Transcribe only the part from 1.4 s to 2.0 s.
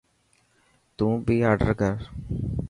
آڊر ڪر.